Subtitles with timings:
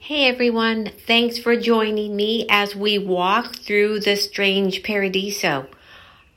[0.00, 5.66] Hey everyone, thanks for joining me as we walk through the strange paradiso.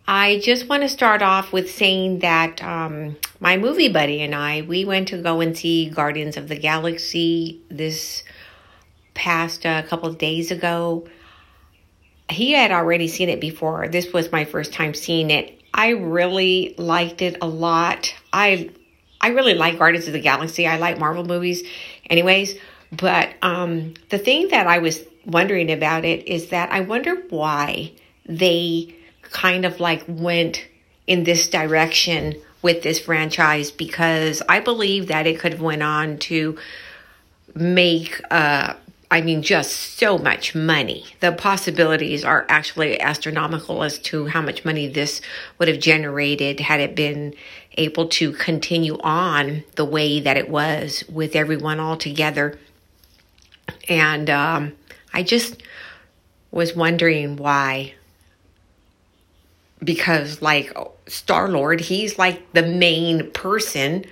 [0.05, 4.63] I just want to start off with saying that um, my movie buddy and I,
[4.63, 8.23] we went to go and see Guardians of the Galaxy this
[9.13, 11.07] past a uh, couple of days ago.
[12.29, 13.87] He had already seen it before.
[13.87, 15.61] This was my first time seeing it.
[15.73, 18.13] I really liked it a lot.
[18.33, 18.71] I
[19.21, 20.65] I really like Guardians of the Galaxy.
[20.65, 21.63] I like Marvel movies
[22.09, 22.57] anyways,
[22.91, 27.93] but um, the thing that I was wondering about it is that I wonder why
[28.25, 30.67] they kind of like went
[31.07, 36.17] in this direction with this franchise because I believe that it could have went on
[36.19, 36.57] to
[37.55, 38.75] make uh
[39.09, 41.05] I mean just so much money.
[41.19, 45.19] The possibilities are actually astronomical as to how much money this
[45.57, 47.33] would have generated had it been
[47.77, 52.57] able to continue on the way that it was with everyone all together.
[53.89, 54.73] And um,
[55.13, 55.61] I just
[56.51, 57.93] was wondering why.
[59.83, 60.75] Because, like,
[61.07, 64.05] Star Lord, he's like the main person,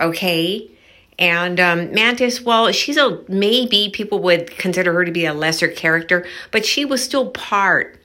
[0.00, 0.70] okay?
[1.18, 5.68] And um, Mantis, well, she's a maybe people would consider her to be a lesser
[5.68, 7.98] character, but she was still part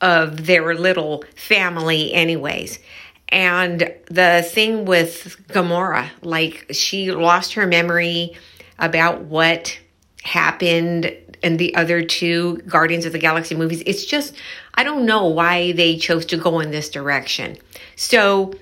[0.00, 2.78] of their little family, anyways.
[3.30, 8.36] And the thing with Gamora, like she lost her memory
[8.78, 9.78] about what
[10.22, 13.82] happened in the other two Guardians of the Galaxy movies.
[13.86, 14.34] It's just,
[14.74, 17.56] I don't know why they chose to go in this direction.
[17.96, 18.54] So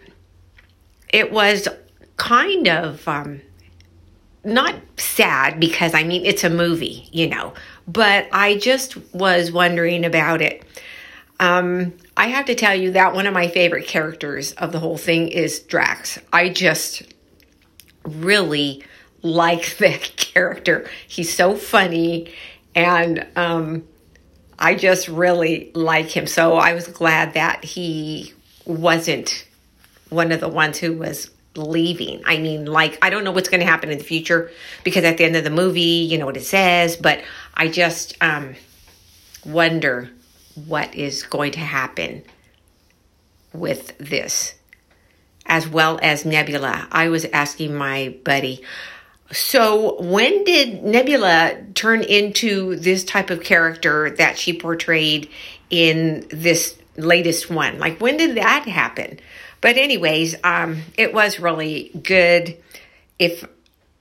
[1.12, 1.69] it was
[2.17, 3.41] kind of um,
[4.45, 7.55] not sad because I mean, it's a movie, you know,
[7.89, 10.62] but I just was wondering about it.
[11.39, 14.97] Um, I have to tell you that one of my favorite characters of the whole
[14.97, 16.19] thing is Drax.
[16.33, 17.03] I just
[18.05, 18.83] really
[19.22, 20.89] like the character.
[21.09, 22.33] He's so funny
[22.75, 23.89] and um,
[24.59, 26.27] I just really like him.
[26.27, 28.34] So I was glad that he
[28.67, 29.47] wasn't
[30.10, 32.22] one of the ones who was leaving.
[32.27, 34.50] I mean, like, I don't know what's going to happen in the future
[34.84, 37.22] because at the end of the movie, you know what it says, but
[37.54, 38.54] I just um,
[39.44, 40.10] wonder
[40.66, 42.22] what is going to happen
[43.53, 44.54] with this,
[45.47, 46.88] as well as Nebula.
[46.91, 48.62] I was asking my buddy,
[49.32, 55.28] so when did Nebula turn into this type of character that she portrayed
[55.70, 57.78] in this latest one?
[57.78, 59.19] Like, when did that happen?
[59.60, 62.56] But, anyways, um, it was really good.
[63.19, 63.47] If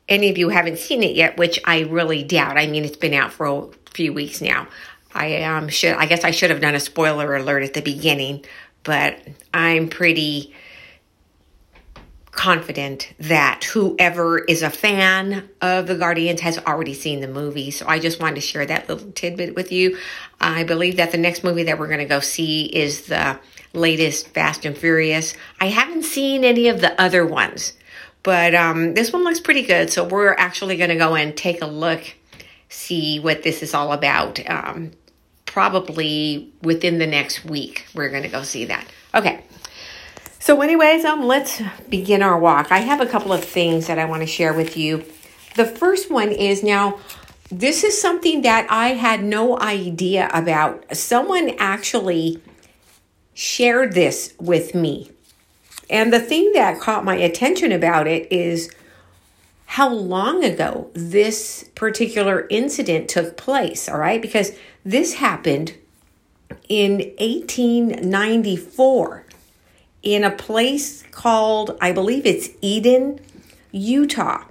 [0.07, 3.13] any of you haven't seen it yet, which I really doubt, I mean, it's been
[3.13, 4.67] out for a few weeks now.
[5.15, 8.43] I um should I guess I should have done a spoiler alert at the beginning,
[8.83, 9.17] but
[9.53, 10.53] I'm pretty
[12.35, 17.71] confident that whoever is a fan of the Guardians has already seen the movie.
[17.71, 19.97] So I just wanted to share that little tidbit with you.
[20.39, 23.39] I believe that the next movie that we're going to go see is the
[23.73, 25.33] latest Fast and Furious.
[25.61, 27.73] I haven't seen any of the other ones,
[28.21, 29.89] but um, this one looks pretty good.
[29.89, 32.03] So we're actually going to go and take a look,
[32.67, 34.39] see what this is all about.
[34.49, 34.91] Um,
[35.45, 38.85] probably within the next week, we're going to go see that.
[40.45, 42.71] So, anyways, um, let's begin our walk.
[42.71, 45.03] I have a couple of things that I want to share with you.
[45.55, 46.99] The first one is now,
[47.49, 50.95] this is something that I had no idea about.
[50.95, 52.43] Someone actually
[53.33, 55.09] shared this with me.
[55.89, 58.71] And the thing that caught my attention about it is
[59.65, 64.21] how long ago this particular incident took place, all right?
[64.21, 64.51] Because
[64.83, 65.73] this happened
[66.69, 69.24] in 1894
[70.05, 73.19] in a place called, I believe it's Eden,
[73.71, 74.45] Utah.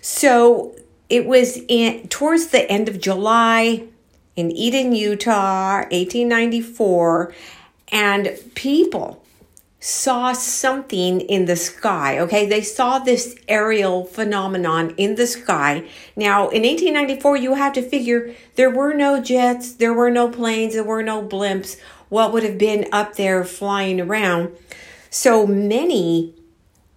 [0.00, 0.74] So
[1.10, 3.84] it was in towards the end of July
[4.36, 7.34] in Eden, Utah, 1894,
[7.92, 9.22] and people
[9.80, 12.18] saw something in the sky.
[12.18, 15.88] Okay, they saw this aerial phenomenon in the sky.
[16.14, 20.74] Now, in 1894, you have to figure there were no jets, there were no planes,
[20.74, 21.78] there were no blimps.
[22.10, 24.54] What would have been up there flying around?
[25.10, 26.34] So many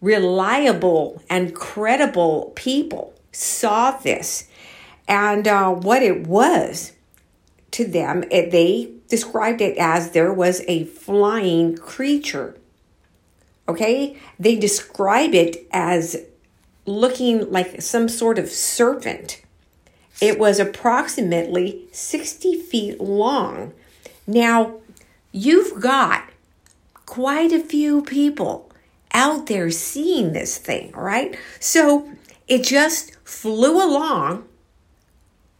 [0.01, 4.47] reliable and credible people saw this.
[5.07, 6.93] And uh, what it was
[7.71, 12.55] to them, it, they described it as there was a flying creature
[13.67, 14.17] Okay?
[14.39, 16.17] They describe it as
[16.85, 19.41] looking like some sort of serpent.
[20.21, 23.73] It was approximately 60 feet long.
[24.27, 24.79] Now,
[25.31, 26.29] you've got
[27.05, 28.71] quite a few people
[29.13, 31.37] out there seeing this thing, right?
[31.59, 32.11] So
[32.47, 34.47] it just flew along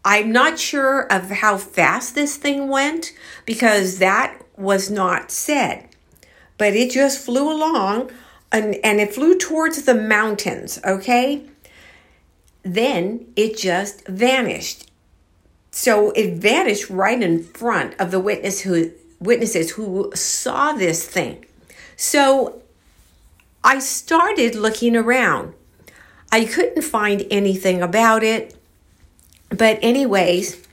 [0.06, 3.14] I'm not sure of how fast this thing went
[3.46, 5.88] because that was not said.
[6.58, 8.12] But it just flew along
[8.52, 11.46] and, and it flew towards the mountains, okay?
[12.64, 14.92] Then it just vanished.
[15.72, 18.92] So it vanished right in front of the witness who
[19.24, 21.46] witnesses who saw this thing.
[21.96, 22.62] So
[23.64, 25.54] I started looking around.
[26.32, 28.56] I couldn't find anything about it.
[29.50, 30.66] But, anyways,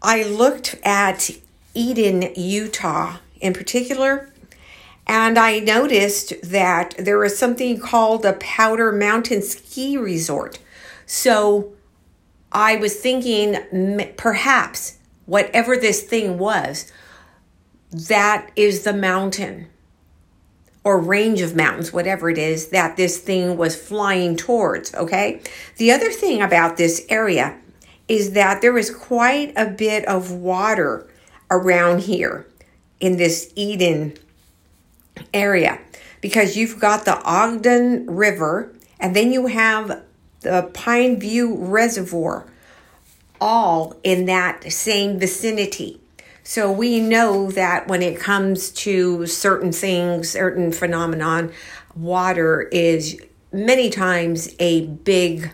[0.00, 1.30] I looked at
[1.74, 4.30] Eden, Utah in particular,
[5.06, 10.60] and I noticed that there was something called a Powder Mountain Ski Resort.
[11.06, 11.72] So
[12.52, 16.92] I was thinking perhaps whatever this thing was,
[17.92, 19.68] that is the mountain
[20.84, 24.94] or range of mountains, whatever it is, that this thing was flying towards.
[24.94, 25.40] Okay.
[25.76, 27.56] The other thing about this area
[28.08, 31.08] is that there is quite a bit of water
[31.50, 32.46] around here
[32.98, 34.14] in this Eden
[35.32, 35.78] area
[36.20, 40.02] because you've got the Ogden River and then you have
[40.40, 42.46] the Pine View Reservoir
[43.40, 46.01] all in that same vicinity.
[46.52, 51.50] So we know that when it comes to certain things, certain phenomenon,
[51.96, 53.18] water is
[53.54, 55.50] many times a big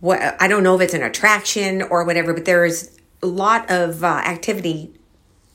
[0.00, 4.04] what I don't know if it's an attraction or whatever, but there's a lot of
[4.04, 4.92] uh, activity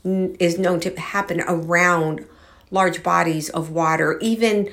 [0.04, 2.26] is known to happen around
[2.72, 4.72] large bodies of water, even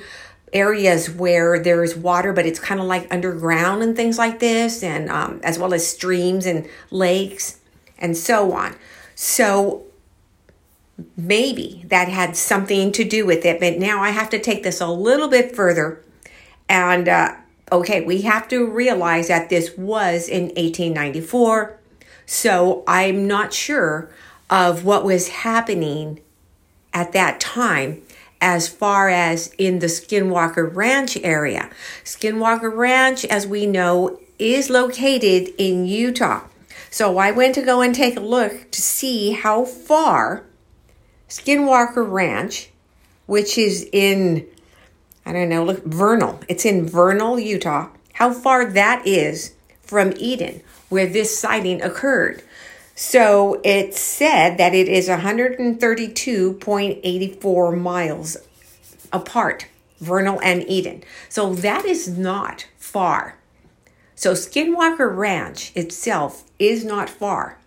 [0.54, 5.10] areas where there's water, but it's kind of like underground and things like this, and
[5.10, 7.60] um, as well as streams and lakes
[7.98, 8.74] and so on.
[9.16, 9.82] So
[11.16, 14.80] maybe that had something to do with it, but now I have to take this
[14.80, 16.04] a little bit further
[16.68, 17.34] and uh,
[17.72, 21.78] okay, we have to realize that this was in 1894.
[22.26, 24.10] So I'm not sure
[24.50, 26.20] of what was happening
[26.92, 28.02] at that time
[28.40, 31.70] as far as in the Skinwalker Ranch area.
[32.04, 36.42] Skinwalker Ranch, as we know, is located in Utah.
[36.96, 40.46] So I went to go and take a look to see how far
[41.28, 42.70] Skinwalker Ranch,
[43.26, 44.46] which is in
[45.26, 46.40] I don't know, look, Vernal.
[46.48, 47.90] It's in Vernal, Utah.
[48.14, 49.52] How far that is
[49.82, 52.42] from Eden, where this sighting occurred.
[52.94, 58.38] So it said that it is 132.84 miles
[59.12, 59.66] apart,
[60.00, 61.04] Vernal and Eden.
[61.28, 63.36] So that is not far.
[64.16, 67.58] So Skinwalker Ranch itself is not far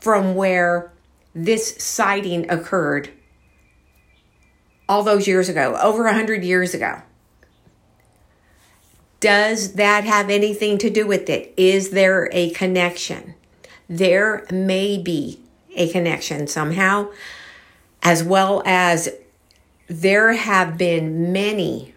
[0.00, 0.92] from where
[1.34, 3.10] this sighting occurred
[4.88, 7.02] all those years ago, over a hundred years ago.
[9.18, 11.52] Does that have anything to do with it?
[11.56, 13.34] Is there a connection?
[13.88, 15.40] There may be
[15.74, 17.10] a connection somehow,
[18.02, 19.08] as well as
[19.88, 21.94] there have been many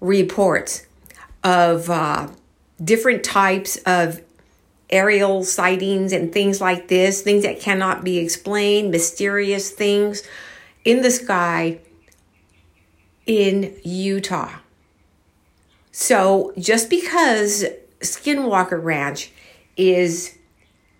[0.00, 0.86] reports
[1.42, 2.28] of uh,
[2.82, 4.22] different types of
[4.90, 10.22] aerial sightings and things like this, things that cannot be explained, mysterious things
[10.84, 11.78] in the sky
[13.26, 14.58] in Utah.
[15.92, 17.64] So just because
[18.00, 19.30] Skinwalker Ranch
[19.76, 20.36] is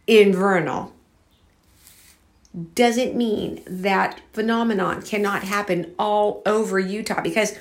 [0.06, 0.92] in Vernal
[2.74, 7.54] doesn't mean that phenomenon cannot happen all over Utah because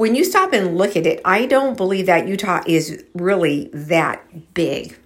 [0.00, 4.54] when you stop and look at it, I don't believe that Utah is really that
[4.54, 4.96] big.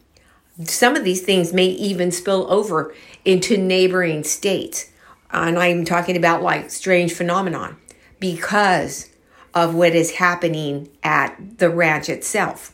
[0.63, 4.93] Some of these things may even spill over into neighboring states.
[5.33, 7.77] And I'm talking about like strange phenomenon
[8.21, 9.11] because
[9.53, 12.73] of what is happening at the ranch itself.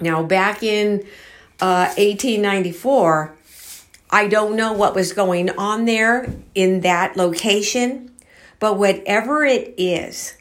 [0.00, 1.04] Now, back in
[1.60, 3.36] uh, 1894,
[4.10, 8.10] I don't know what was going on there in that location,
[8.58, 10.34] but whatever it is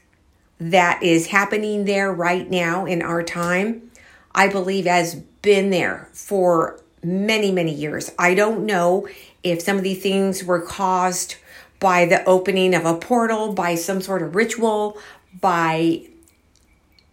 [0.60, 3.92] that is happening there right now in our time,
[4.34, 8.12] I believe has been there for many, many years.
[8.18, 9.08] I don't know
[9.44, 11.36] if some of these things were caused
[11.80, 14.98] by the opening of a portal, by some sort of ritual,
[15.40, 16.08] by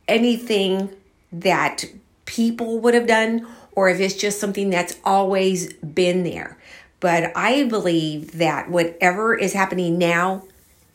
[0.09, 0.91] anything
[1.33, 1.85] that
[2.25, 6.59] people would have done or if it's just something that's always been there.
[7.01, 10.45] But I believe that whatever is happening now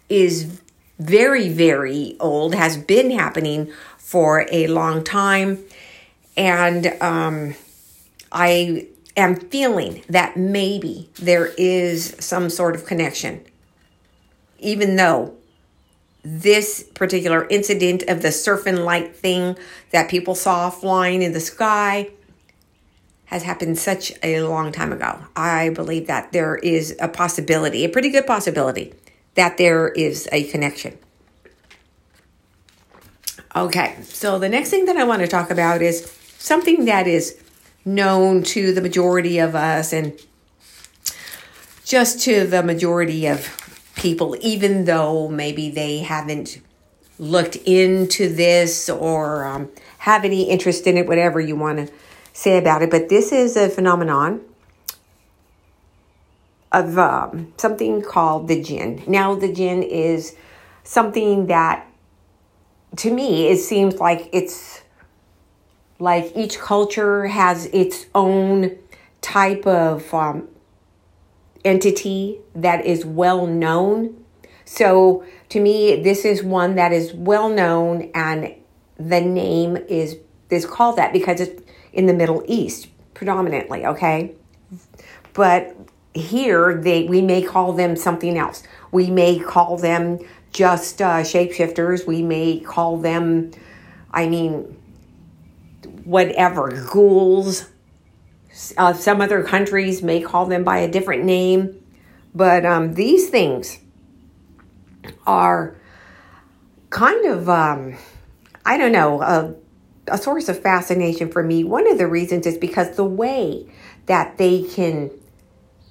[0.08, 0.62] is
[1.00, 5.60] very, very old, has been happening for a long time.
[6.36, 7.56] And um,
[8.32, 8.88] I
[9.18, 13.44] am feeling that maybe there is some sort of connection,
[14.60, 15.34] even though
[16.24, 19.58] this particular incident of the surfing light thing
[19.92, 22.10] that people saw flying in the sky
[23.26, 25.20] has happened such a long time ago.
[25.36, 28.94] I believe that there is a possibility, a pretty good possibility,
[29.40, 30.98] that there is a connection.
[33.56, 37.42] Okay, so the next thing that I want to talk about is something that is
[37.86, 40.12] known to the majority of us and
[41.86, 43.48] just to the majority of
[43.96, 46.60] people, even though maybe they haven't
[47.18, 49.70] looked into this or um,
[50.00, 51.94] have any interest in it, whatever you want to
[52.34, 52.92] say about it.
[52.92, 54.42] But this is a phenomenon
[56.72, 59.04] of um, something called the jinn.
[59.08, 60.36] Now, the jinn is
[60.84, 61.88] something that,
[62.98, 64.84] to me, it seems like it's
[66.00, 68.78] like each culture has its own
[69.22, 70.48] type of um,
[71.66, 74.24] entity that is well known.
[74.66, 78.54] So, to me, this is one that is well known, and
[78.98, 80.18] the name is
[80.50, 81.62] is called that because it's
[81.94, 83.86] in the Middle East predominantly.
[83.86, 84.36] Okay,
[85.34, 85.76] but
[86.14, 88.64] here they we may call them something else.
[88.92, 90.20] We may call them
[90.52, 92.08] just uh, shapeshifters.
[92.08, 93.52] We may call them,
[94.12, 94.76] I mean,
[96.04, 97.70] whatever ghouls.
[98.78, 101.82] Uh, some other countries may call them by a different name,
[102.34, 103.80] but um, these things
[105.26, 105.80] are
[106.90, 107.96] kind of, um,
[108.66, 109.56] I don't know, a,
[110.08, 111.64] a source of fascination for me.
[111.64, 113.72] One of the reasons is because the way
[114.08, 115.12] that they can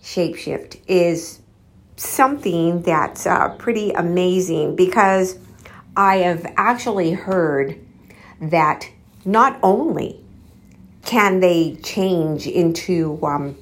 [0.08, 1.40] shapeshift is
[1.96, 5.38] something that's uh, pretty amazing because
[5.96, 7.78] I have actually heard
[8.40, 8.88] that
[9.24, 10.18] not only
[11.04, 13.56] can they change into um,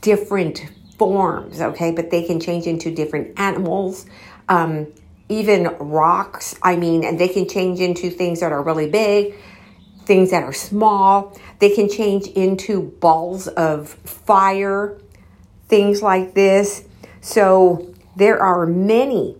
[0.00, 0.64] different
[0.98, 4.06] forms, okay, but they can change into different animals,
[4.48, 4.86] um,
[5.28, 6.54] even rocks.
[6.62, 9.34] I mean, and they can change into things that are really big,
[10.06, 11.36] things that are small.
[11.58, 14.98] They can change into balls of fire,
[15.68, 16.86] things like this.
[17.20, 19.36] So there are many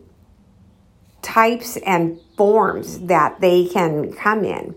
[1.23, 4.75] types and forms that they can come in.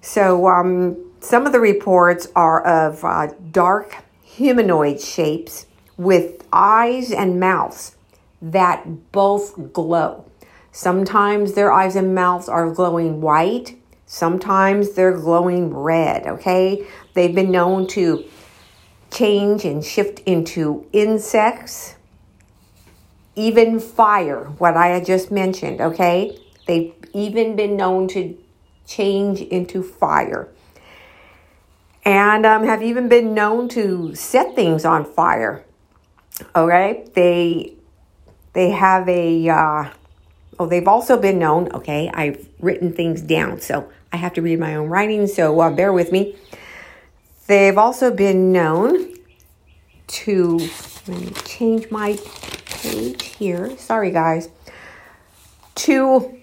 [0.00, 7.40] So um, some of the reports are of uh, dark humanoid shapes with eyes and
[7.40, 7.96] mouths
[8.40, 10.24] that both glow.
[10.70, 16.86] Sometimes their eyes and mouths are glowing white, sometimes they're glowing red, okay?
[17.14, 18.24] They've been known to
[19.10, 21.96] change and shift into insects,
[23.34, 26.38] even fire, what I had just mentioned, okay?
[26.66, 28.36] They've even been known to
[28.86, 30.48] change into fire
[32.06, 35.64] and um, have even been known to set things on fire.
[36.54, 37.74] Okay, they
[38.52, 39.90] they have a uh,
[40.58, 41.68] oh they've also been known.
[41.72, 45.26] Okay, I've written things down, so I have to read my own writing.
[45.26, 46.36] So uh, bear with me.
[47.46, 49.14] They've also been known
[50.08, 50.58] to
[51.06, 52.18] let me change my
[52.66, 53.76] page here.
[53.78, 54.48] Sorry, guys.
[55.76, 56.38] To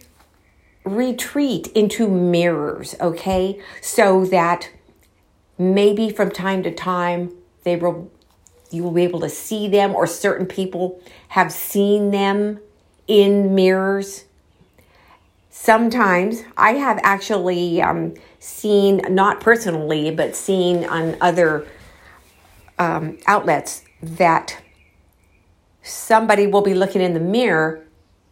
[0.86, 3.62] retreat into mirrors, okay?
[3.82, 4.70] So that
[5.58, 7.32] maybe from time to time
[7.64, 8.12] they will
[8.72, 12.60] you will be able to see them or certain people have seen them
[13.08, 14.26] in mirrors
[15.64, 21.66] sometimes i have actually um, seen not personally but seen on other
[22.78, 24.62] um, outlets that
[25.82, 27.86] somebody will be looking in the mirror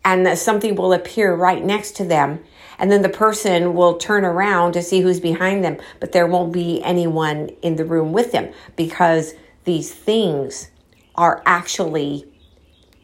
[0.04, 2.40] and that something will appear right next to them.
[2.80, 6.52] And then the person will turn around to see who's behind them, but there won't
[6.52, 9.36] be anyone in the room with them because
[9.66, 10.72] these things
[11.16, 12.26] are actually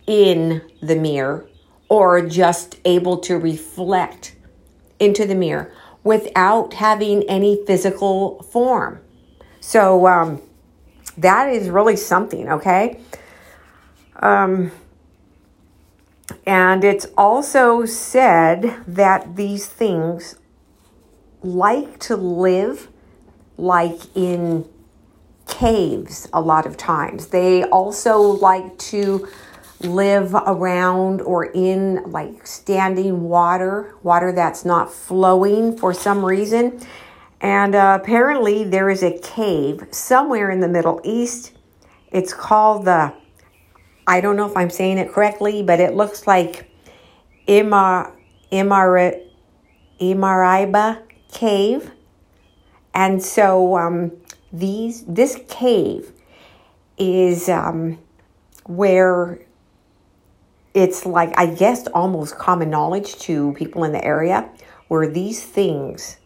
[0.07, 1.47] in the mirror
[1.89, 4.35] or just able to reflect
[4.99, 5.71] into the mirror
[6.03, 8.99] without having any physical form.
[9.59, 10.41] So um,
[11.17, 12.99] that is really something, okay?
[14.17, 14.71] Um,
[16.45, 20.35] and it's also said that these things
[21.41, 22.89] like to live
[23.57, 24.67] like in
[25.47, 27.27] caves a lot of times.
[27.27, 29.27] They also like to
[29.81, 36.79] live around or in like standing water, water that's not flowing for some reason.
[37.39, 41.53] And uh, apparently, there is a cave somewhere in the Middle East.
[42.11, 43.13] It's called the
[44.07, 46.71] I don't know if I'm saying it correctly, but it looks like
[47.45, 48.13] Imar,
[48.53, 49.21] Imar,
[49.99, 51.91] Imaraiba cave.
[52.93, 54.13] And so um,
[54.51, 56.13] these this cave
[56.97, 57.99] is um,
[58.65, 59.39] where
[60.77, 64.47] it's like I guess almost common knowledge to people in the area
[64.89, 66.17] where these things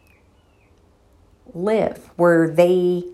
[1.54, 3.06] live, where they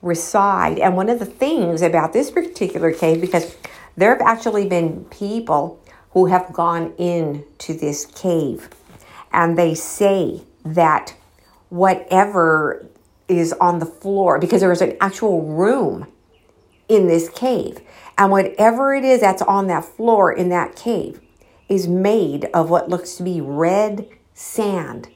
[0.00, 0.78] reside.
[0.78, 3.56] And one of the things about this particular cave, because
[3.96, 5.78] there have actually been people
[6.12, 8.70] who have gone into this cave
[9.32, 11.14] and they say that
[11.68, 12.86] whatever
[13.28, 16.06] is on the floor, because there is an actual room
[16.88, 17.80] in this cave,
[18.18, 21.20] and whatever it is that's on that floor in that cave
[21.68, 25.08] is made of what looks to be red sand.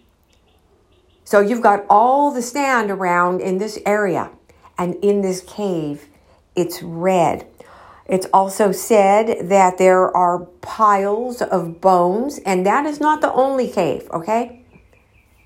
[1.25, 4.31] So you've got all the sand around in this area,
[4.77, 6.09] and in this cave,
[6.57, 7.47] it's red.
[8.07, 13.69] It's also said that there are piles of bones, and that is not the only
[13.69, 14.65] cave, okay?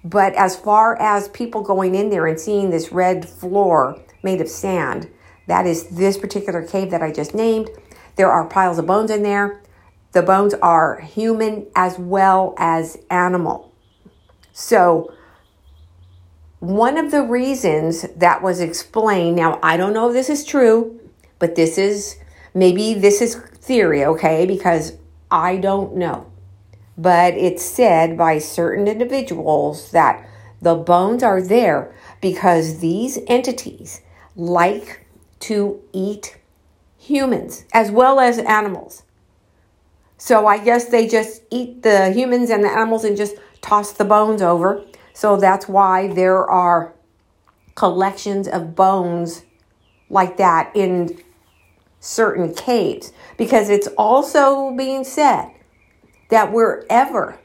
[0.02, 4.49] But as far as people going in there and seeing this red floor made of
[4.49, 5.11] sand,
[5.47, 7.71] that is this particular cave that I just named.
[8.17, 9.61] There are piles of bones in there.
[10.13, 13.73] The bones are human as well as animal.
[14.53, 15.13] So,
[16.61, 20.99] one of the reasons that was explained, now I don't know if this is true,
[21.39, 22.17] but this is
[22.55, 24.97] maybe this is theory, okay, because
[25.31, 26.31] I don't know.
[26.97, 30.27] But it's said by certain individuals that
[30.63, 34.01] the bones are there because these entities
[34.37, 35.03] like
[35.45, 36.39] to eat
[36.97, 39.03] humans as well as animals.
[40.17, 44.05] So I guess they just eat the humans and the animals and just toss the
[44.05, 44.85] bones over.
[45.13, 46.95] So that's why there are
[47.75, 49.45] collections of bones
[50.09, 51.21] like that in
[52.01, 53.13] certain caves.
[53.37, 55.51] Because it's also being said
[56.31, 57.39] that wherever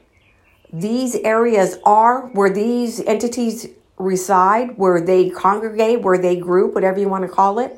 [0.72, 3.66] these areas are, where these entities
[4.00, 7.76] reside, where they congregate, where they group, whatever you want to call it,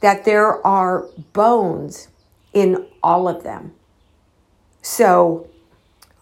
[0.00, 2.08] that there are bones
[2.52, 3.72] in all of them.
[4.82, 5.48] So,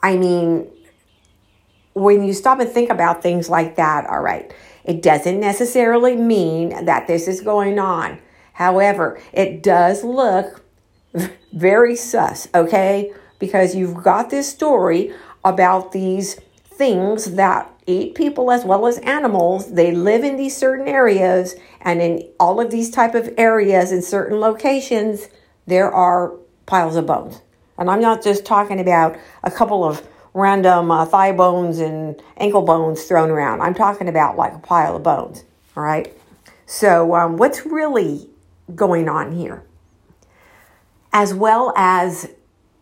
[0.03, 0.71] I mean,
[1.95, 4.53] when you stop and think about things like that, all right,
[4.85, 8.19] it doesn't necessarily mean that this is going on.
[8.55, 10.65] However, it does look
[11.53, 13.13] very sus, okay?
[13.39, 15.13] Because you've got this story
[15.45, 19.73] about these things that eat people as well as animals.
[19.73, 24.03] They live in these certain areas, and in all of these type of areas in
[24.03, 25.29] certain locations,
[25.67, 26.33] there are
[26.67, 27.41] piles of bones.
[27.79, 32.63] And I'm not just talking about a couple of random uh, thigh bones and ankle
[32.63, 33.61] bones thrown around.
[33.61, 35.45] I'm talking about like a pile of bones.
[35.77, 36.17] All right.
[36.67, 38.29] So, um, what's really
[38.75, 39.65] going on here?
[41.13, 42.31] As well as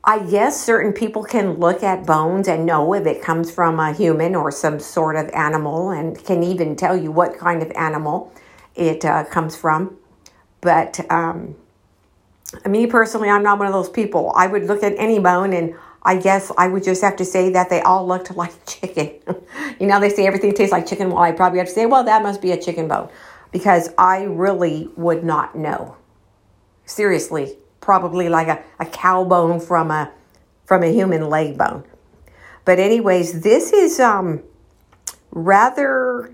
[0.02, 3.92] I guess certain people can look at bones and know if it comes from a
[3.92, 8.32] human or some sort of animal and can even tell you what kind of animal
[8.74, 9.98] it uh, comes from.
[10.62, 11.54] But um,
[12.66, 14.32] me personally, I'm not one of those people.
[14.34, 17.50] I would look at any bone and I guess I would just have to say
[17.50, 19.20] that they all looked like chicken.
[19.78, 21.10] you know, they say everything tastes like chicken.
[21.10, 23.10] Well, I probably have to say, well, that must be a chicken bone
[23.52, 25.96] because I really would not know.
[26.86, 30.12] Seriously, probably like a, a cow bone from a
[30.64, 31.84] from a human leg bone.
[32.64, 34.42] But anyways, this is um
[35.30, 36.32] rather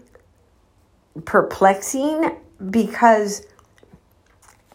[1.25, 2.37] perplexing
[2.71, 3.47] because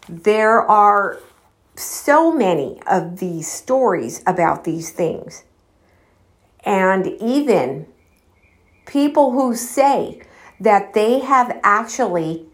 [0.08, 1.18] there are
[1.76, 5.44] so many of these stories about these things.
[6.64, 7.86] And even
[8.86, 10.22] people who say
[10.60, 12.46] that they have actually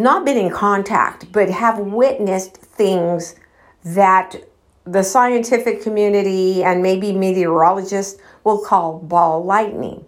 [0.00, 3.36] not been in contact, but have witnessed things
[3.84, 4.36] that
[4.84, 10.04] the scientific community and maybe meteorologists will call ball lightning.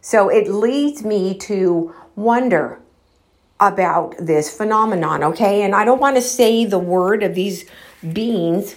[0.00, 2.80] So it leads me to wonder
[3.60, 5.62] about this phenomenon, okay?
[5.62, 7.64] And I don't want to say the word of these
[8.12, 8.74] beings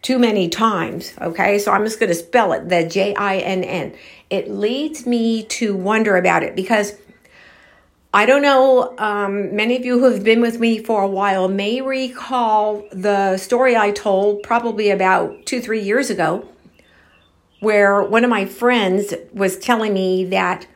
[0.00, 1.58] too many times, okay?
[1.58, 3.94] So I'm just going to spell it the J I N N.
[4.30, 6.94] It leads me to wonder about it because
[8.14, 11.48] I don't know, um, many of you who have been with me for a while
[11.48, 16.46] may recall the story I told probably about two, three years ago,
[17.58, 20.68] where one of my friends was telling me that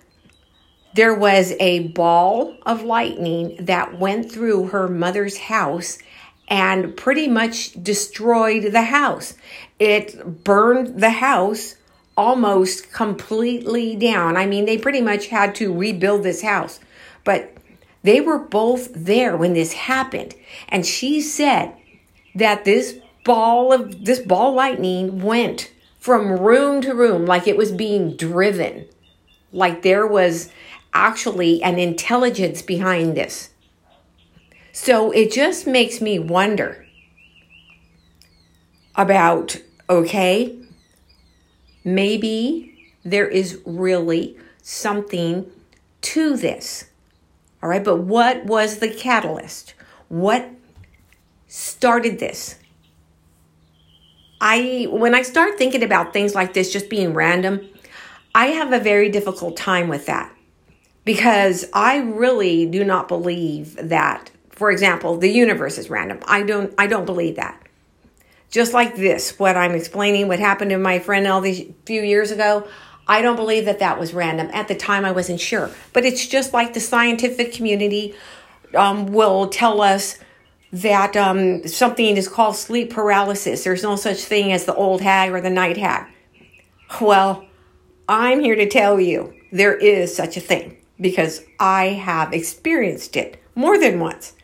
[0.95, 5.99] there was a ball of lightning that went through her mother's house
[6.49, 9.35] and pretty much destroyed the house.
[9.79, 11.77] It burned the house
[12.17, 14.37] almost completely down.
[14.37, 16.81] I mean, they pretty much had to rebuild this house
[17.29, 17.53] but
[18.05, 20.35] they were both there when this happened.
[20.71, 21.75] And she said
[22.35, 27.71] that this ball of this ball lightning went from room to room like it was
[27.71, 28.87] being driven.
[29.53, 30.51] Like there was
[30.95, 33.51] actually an intelligence behind this.
[34.73, 36.87] So it just makes me wonder
[38.97, 39.61] about
[39.91, 40.57] okay,
[41.85, 45.45] maybe there is really something
[46.01, 46.87] to this.
[47.63, 49.75] All right, but what was the catalyst?
[50.09, 50.49] What
[51.47, 52.57] started this?
[54.41, 57.69] I when I start thinking about things like this just being random,
[58.35, 60.33] I have a very difficult time with that.
[61.05, 66.19] Because I really do not believe that for example, the universe is random.
[66.27, 67.63] I don't I don't believe that.
[68.51, 72.33] Just like this, what I'm explaining, what happened to my friend all these few years
[72.33, 72.67] ago,
[73.09, 74.51] I don't believe that that was random.
[74.53, 75.71] At the time, I wasn't sure.
[75.93, 78.15] But it's just like the scientific community
[78.75, 80.19] um, will tell us
[80.73, 83.65] that um, something is called sleep paralysis.
[83.65, 86.07] There's no such thing as the old hag or the night hag.
[87.01, 87.47] Well,
[88.09, 93.43] I'm here to tell you there is such a thing because I have experienced it
[93.55, 94.35] more than once.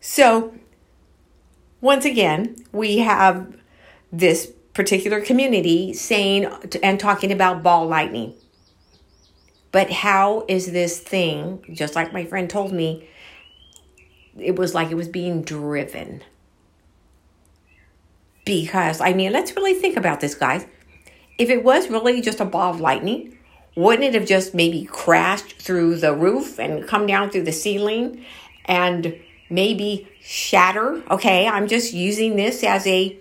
[0.00, 0.54] So,
[1.80, 3.56] once again, we have
[4.12, 6.46] this particular community saying
[6.82, 8.34] and talking about ball lightning.
[9.70, 13.08] But how is this thing, just like my friend told me,
[14.38, 16.22] it was like it was being driven.
[18.44, 20.66] Because, I mean, let's really think about this, guys.
[21.38, 23.38] If it was really just a ball of lightning,
[23.76, 28.24] wouldn't it have just maybe crashed through the roof and come down through the ceiling
[28.66, 29.18] and
[29.52, 31.02] maybe shatter.
[31.10, 33.16] Okay, I'm just using this as a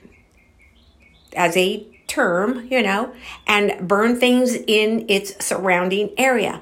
[1.35, 3.13] as a term, you know,
[3.47, 6.61] and burn things in its surrounding area.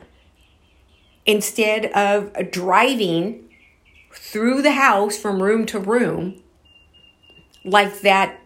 [1.25, 3.47] Instead of driving
[4.13, 6.41] through the house from room to room
[7.63, 8.39] like that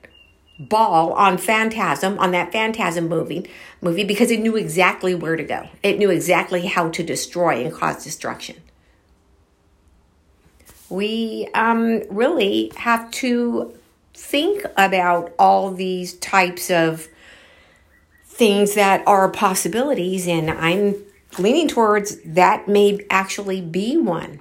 [0.59, 3.49] ball on Phantasm, on that Phantasm movie,
[3.81, 5.69] movie because it knew exactly where to go.
[5.81, 8.57] It knew exactly how to destroy and cause destruction
[10.93, 13.73] we um, really have to
[14.13, 17.08] think about all these types of
[18.26, 20.95] things that are possibilities, and I'm
[21.38, 24.39] leaning towards that may actually be one.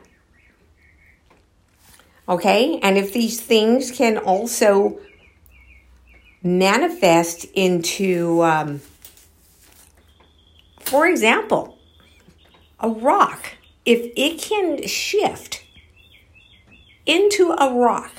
[2.29, 4.99] Okay, and if these things can also
[6.43, 8.81] manifest into, um,
[10.81, 11.79] for example,
[12.81, 15.65] a rock, if it can shift
[17.07, 18.13] into a rock.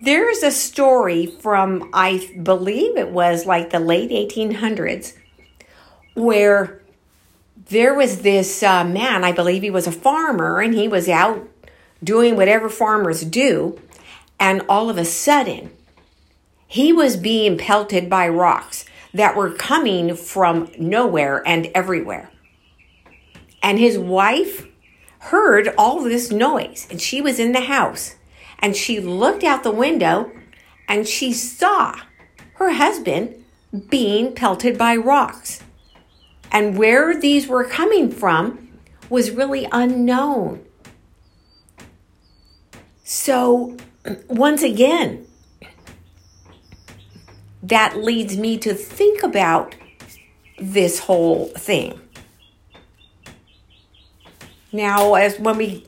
[0.00, 5.14] There's a story from, I believe it was like the late 1800s,
[6.14, 6.82] where
[7.68, 11.48] there was this uh, man, I believe he was a farmer, and he was out
[12.02, 13.80] doing whatever farmers do,
[14.38, 15.70] and all of a sudden,
[16.66, 22.30] he was being pelted by rocks that were coming from nowhere and everywhere.
[23.62, 24.66] And his wife
[25.18, 28.14] heard all this noise and she was in the house
[28.58, 30.30] and she looked out the window
[30.88, 31.94] and she saw
[32.54, 33.44] her husband
[33.88, 35.62] being pelted by rocks.
[36.50, 38.68] And where these were coming from
[39.10, 40.64] was really unknown.
[43.04, 43.76] So,
[44.28, 45.26] once again,
[47.62, 49.74] that leads me to think about
[50.58, 52.00] this whole thing.
[54.72, 55.86] Now, as when we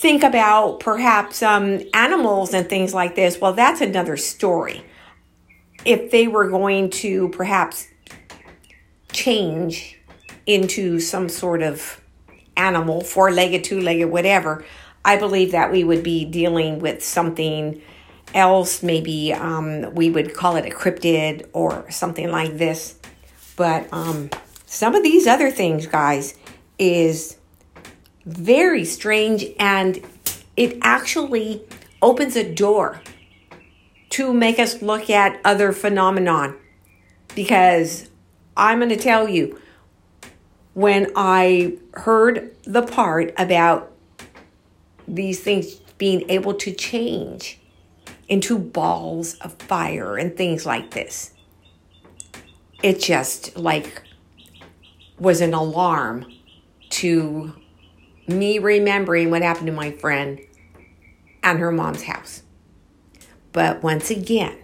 [0.00, 4.82] think about perhaps um, animals and things like this, well, that's another story.
[5.84, 7.86] If they were going to perhaps
[9.12, 10.00] change
[10.46, 12.00] into some sort of
[12.56, 14.64] animal, four legged, two legged, whatever,
[15.04, 17.82] I believe that we would be dealing with something
[18.32, 18.82] else.
[18.82, 22.98] Maybe um, we would call it a cryptid or something like this.
[23.54, 24.30] But um,
[24.64, 26.38] some of these other things, guys,
[26.78, 27.36] is
[28.24, 30.00] very strange and
[30.56, 31.62] it actually
[32.02, 33.00] opens a door
[34.10, 36.56] to make us look at other phenomenon.
[37.34, 38.10] Because
[38.56, 39.58] i'm going to tell you
[40.74, 43.92] when i heard the part about
[45.08, 47.60] these things being able to change
[48.28, 51.32] into balls of fire and things like this
[52.82, 54.02] it just like
[55.18, 56.24] was an alarm
[56.88, 57.52] to
[58.26, 60.40] me remembering what happened to my friend
[61.42, 62.42] and her mom's house.
[63.52, 64.58] But once again,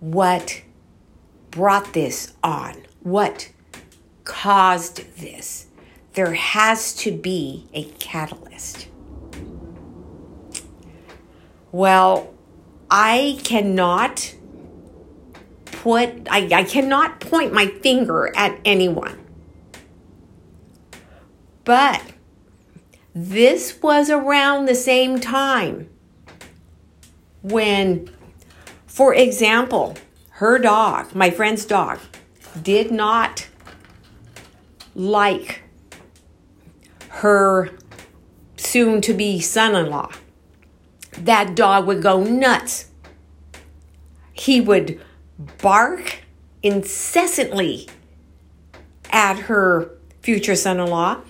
[0.00, 0.62] what
[1.50, 2.82] brought this on?
[3.00, 3.50] What
[4.24, 5.66] caused this?
[6.14, 8.88] There has to be a catalyst.
[11.70, 12.32] Well,
[12.90, 14.34] I cannot
[15.66, 19.18] put, I, I cannot point my finger at anyone.
[21.68, 22.02] But
[23.14, 25.90] this was around the same time
[27.42, 28.08] when,
[28.86, 29.98] for example,
[30.30, 31.98] her dog, my friend's dog,
[32.62, 33.48] did not
[34.94, 35.60] like
[37.08, 37.68] her
[38.56, 40.10] soon to be son in law.
[41.18, 42.86] That dog would go nuts.
[44.32, 44.98] He would
[45.60, 46.20] bark
[46.62, 47.90] incessantly
[49.10, 49.90] at her
[50.22, 51.20] future son in law.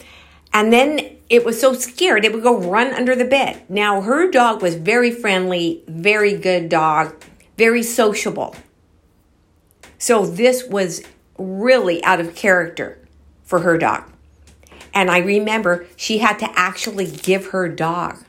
[0.53, 3.63] And then it was so scared it would go run under the bed.
[3.69, 7.15] Now, her dog was very friendly, very good dog,
[7.57, 8.57] very sociable.
[9.99, 11.03] So, this was
[11.37, 12.99] really out of character
[13.45, 14.05] for her dog.
[14.95, 18.25] And I remember she had to actually give her dog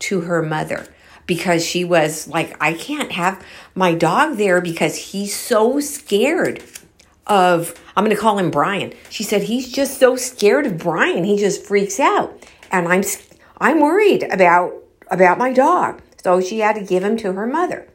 [0.00, 0.86] to her mother
[1.26, 3.44] because she was like, I can't have
[3.74, 6.62] my dog there because he's so scared
[7.26, 8.92] of, I'm going to call him Brian.
[9.10, 11.24] She said, he's just so scared of Brian.
[11.24, 12.46] He just freaks out.
[12.70, 13.04] And I'm,
[13.58, 14.74] I'm worried about,
[15.10, 16.02] about my dog.
[16.22, 17.88] So she had to give him to her mother.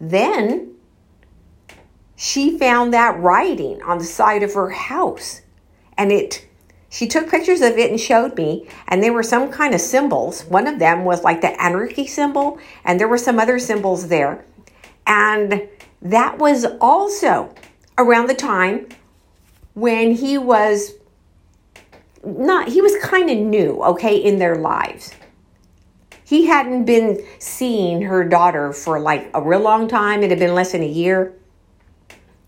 [0.00, 0.74] Then
[2.16, 5.40] she found that writing on the side of her house
[5.96, 6.46] and it
[6.90, 10.44] she took pictures of it and showed me and they were some kind of symbols
[10.44, 14.44] one of them was like the anarchy symbol and there were some other symbols there
[15.06, 15.66] and
[16.02, 17.54] that was also
[17.98, 18.88] around the time
[19.74, 20.92] when he was
[22.24, 25.14] not he was kind of new okay in their lives
[26.24, 30.54] he hadn't been seeing her daughter for like a real long time it had been
[30.54, 31.34] less than a year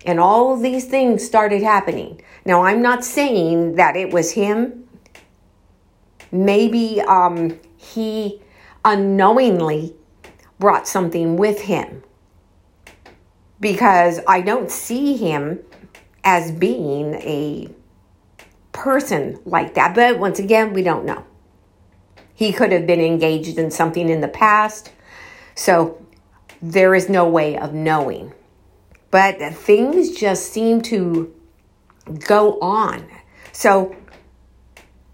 [0.05, 2.21] and all these things started happening.
[2.45, 4.88] Now, I'm not saying that it was him.
[6.31, 8.41] Maybe um, he
[8.85, 9.95] unknowingly
[10.59, 12.03] brought something with him
[13.62, 15.61] because I don't see him
[16.25, 17.68] as being a
[18.72, 19.94] person like that.
[19.94, 21.25] But once again, we don't know.
[22.35, 24.90] He could have been engaged in something in the past.
[25.55, 26.05] So
[26.61, 28.33] there is no way of knowing.
[29.12, 31.33] But things just seem to
[32.27, 33.07] go on.
[33.53, 33.94] So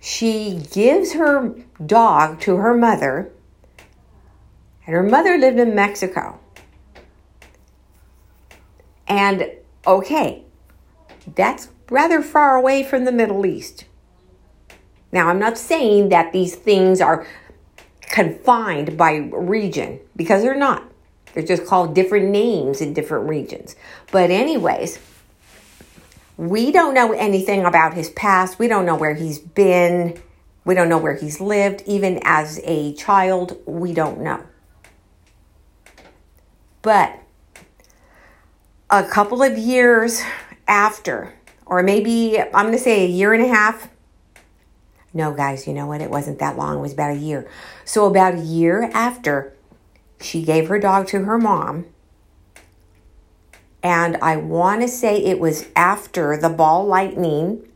[0.00, 3.30] she gives her dog to her mother,
[4.86, 6.40] and her mother lived in Mexico.
[9.08, 9.50] And
[9.86, 10.44] okay,
[11.34, 13.86] that's rather far away from the Middle East.
[15.10, 17.26] Now, I'm not saying that these things are
[18.02, 20.84] confined by region because they're not.
[21.32, 23.74] They're just called different names in different regions.
[24.12, 24.98] But, anyways,
[26.36, 28.58] we don't know anything about his past.
[28.58, 30.20] We don't know where he's been.
[30.64, 31.82] We don't know where he's lived.
[31.86, 34.42] Even as a child, we don't know.
[36.82, 37.18] But
[38.90, 40.22] a couple of years
[40.66, 41.34] after,
[41.66, 43.88] or maybe I'm going to say a year and a half.
[45.12, 46.00] No, guys, you know what?
[46.00, 46.78] It wasn't that long.
[46.78, 47.48] It was about a year.
[47.84, 49.54] So, about a year after
[50.20, 51.86] she gave her dog to her mom.
[53.82, 57.66] And I want to say it was after the ball lightning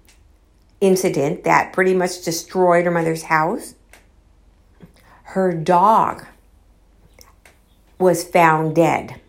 [0.80, 3.74] incident that pretty much destroyed her mother's house.
[5.24, 6.26] Her dog
[7.98, 9.21] was found dead.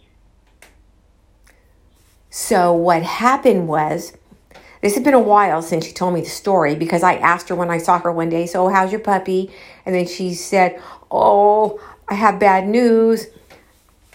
[2.36, 4.14] So, what happened was,
[4.82, 7.56] this had been a while since she told me the story because I asked her
[7.56, 9.52] when I saw her one day, So, how's your puppy?
[9.86, 13.28] And then she said, Oh, I have bad news.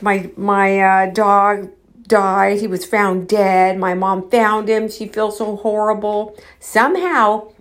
[0.00, 1.70] My my uh, dog
[2.08, 2.58] died.
[2.58, 3.78] He was found dead.
[3.78, 4.90] My mom found him.
[4.90, 6.36] She feels so horrible.
[6.58, 7.52] Somehow,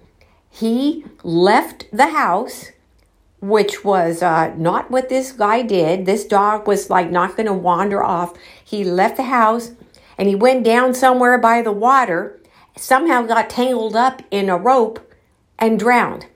[0.49, 2.71] he left the house,
[3.41, 6.07] which was uh, not what this guy did.
[6.07, 8.33] This dog was like not going to wander off.
[8.65, 9.73] He left the house
[10.17, 12.39] and he went down somewhere by the water.
[12.75, 15.11] Somehow got tangled up in a rope
[15.57, 16.27] and drowned.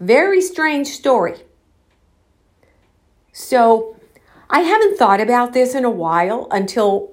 [0.00, 1.36] Very strange story.
[3.32, 3.96] So
[4.48, 7.12] I haven't thought about this in a while until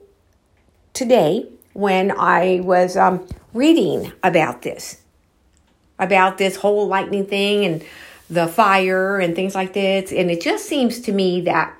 [0.93, 5.01] today when I was um, reading about this,
[5.97, 7.83] about this whole lightning thing and
[8.29, 10.11] the fire and things like this.
[10.11, 11.75] And it just seems to me that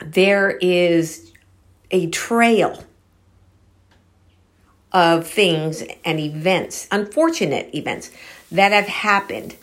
[0.00, 1.23] there is
[1.94, 2.84] a trail
[4.92, 8.10] of things and events, unfortunate events,
[8.50, 9.54] that have happened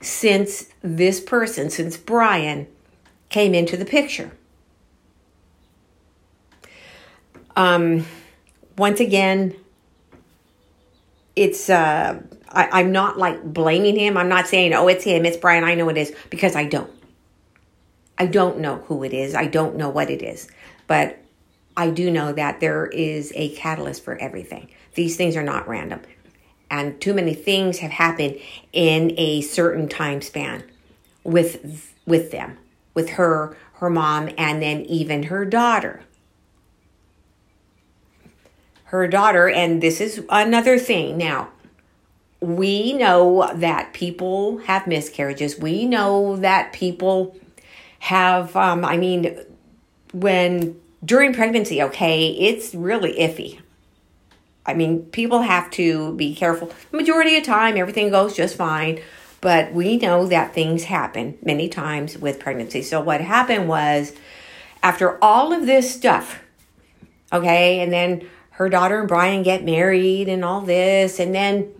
[0.00, 2.66] since this person, since Brian
[3.28, 4.32] came into the picture.
[7.54, 8.04] Um,
[8.76, 9.54] once again,
[11.36, 14.16] it's uh, I, I'm not like blaming him.
[14.16, 16.90] I'm not saying, oh, it's him, it's Brian, I know it is, because I don't.
[18.18, 19.36] I don't know who it is.
[19.36, 20.48] I don't know what it is.
[20.88, 21.20] But
[21.76, 24.70] I do know that there is a catalyst for everything.
[24.94, 26.00] These things are not random
[26.70, 28.38] and too many things have happened
[28.72, 30.62] in a certain time span
[31.24, 32.56] with with them
[32.94, 36.02] with her her mom and then even her daughter
[38.84, 41.50] her daughter and this is another thing now
[42.40, 45.58] we know that people have miscarriages.
[45.58, 47.36] We know that people
[47.98, 49.38] have, um, I mean,
[50.14, 53.60] when during pregnancy, okay, it's really iffy.
[54.66, 56.70] I mean, people have to be careful.
[56.92, 59.00] Majority of time, everything goes just fine,
[59.40, 62.82] but we know that things happen many times with pregnancy.
[62.82, 64.12] So, what happened was
[64.82, 66.42] after all of this stuff,
[67.32, 71.72] okay, and then her daughter and Brian get married and all this, and then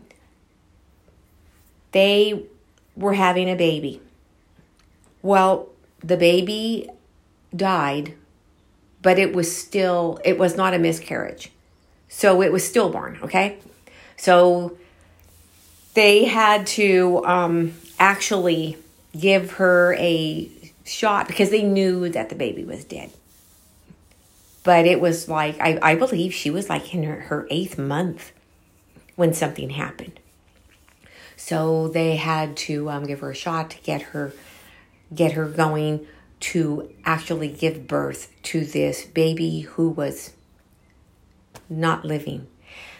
[1.93, 2.47] they
[2.97, 4.01] were having a baby.
[5.23, 5.69] Well,
[6.03, 6.89] the baby
[7.55, 8.15] died,
[9.03, 11.51] but it was still, it was not a miscarriage.
[12.09, 13.59] So it was stillborn, okay?
[14.17, 14.77] So
[15.95, 18.77] they had to um, actually
[19.19, 20.51] give her a
[20.85, 23.11] shot because they knew that the baby was dead.
[24.63, 28.33] But it was like, I, I believe she was like in her, her eighth month
[29.17, 30.21] when something happened.
[31.37, 34.33] So they had to um, give her a shot to get her
[35.13, 36.07] get her going
[36.41, 40.33] to actually give birth to this baby who was
[41.69, 42.47] not living.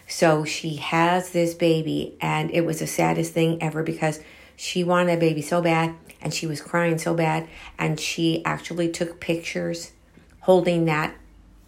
[0.07, 4.21] So she has this baby, and it was the saddest thing ever because
[4.57, 7.49] she wanted a baby so bad and she was crying so bad,
[7.79, 9.93] and she actually took pictures
[10.41, 11.15] holding that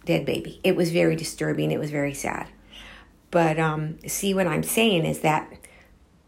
[0.05, 0.59] dead baby.
[0.63, 2.47] It was very disturbing, it was very sad.
[3.31, 5.51] But um, see, what I'm saying is that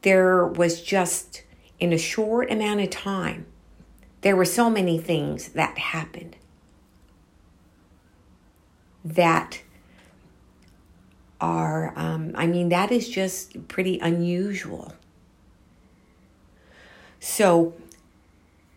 [0.01, 1.43] there was just
[1.79, 3.45] in a short amount of time,
[4.26, 6.36] there were so many things that happened
[9.04, 9.62] that
[11.40, 14.94] are, um, I mean, that is just pretty unusual.
[17.20, 17.76] So,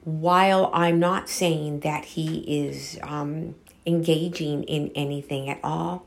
[0.05, 3.55] while I'm not saying that he is um,
[3.87, 6.05] engaging in anything at all,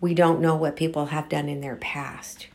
[0.00, 2.46] we don't know what people have done in their past.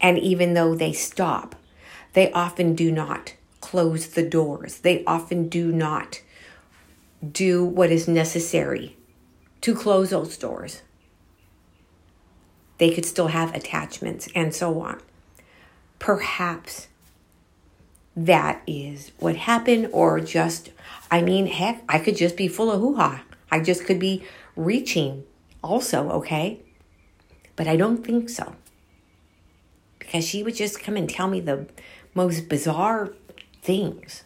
[0.00, 1.54] And even though they stop,
[2.14, 3.34] they often do not
[3.72, 4.80] close the doors.
[4.80, 6.20] They often do not
[7.26, 8.98] do what is necessary
[9.62, 10.82] to close those doors.
[12.76, 15.00] They could still have attachments and so on.
[15.98, 16.88] Perhaps
[18.14, 20.68] that is what happened, or just,
[21.10, 23.22] I mean, heck, I could just be full of hoo ha.
[23.50, 24.22] I just could be
[24.54, 25.24] reaching
[25.64, 26.60] also, okay?
[27.56, 28.54] But I don't think so
[29.98, 31.66] because she would just come and tell me the
[32.14, 33.14] most bizarre
[33.62, 34.24] things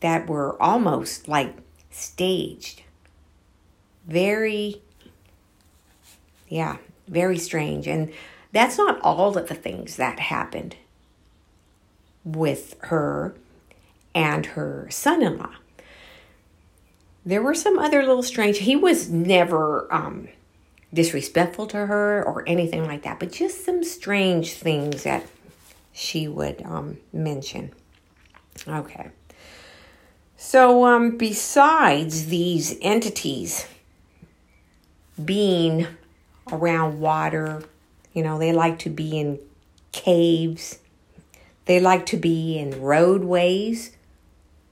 [0.00, 1.54] that were almost like
[1.90, 2.82] staged.
[4.06, 4.82] Very,
[6.48, 7.86] yeah, very strange.
[7.86, 8.12] And
[8.50, 10.76] that's not all of the things that happened
[12.24, 13.34] with her
[14.14, 15.54] and her son in law.
[17.24, 20.28] There were some other little strange, he was never, um,
[20.92, 25.24] disrespectful to her or anything like that, but just some strange things that
[25.92, 27.72] she would um, mention.
[28.66, 29.10] Okay.
[30.36, 33.66] So, um, besides these entities
[35.22, 35.86] being
[36.50, 37.62] around water,
[38.12, 39.38] you know, they like to be in
[39.92, 40.78] caves,
[41.66, 43.96] they like to be in roadways.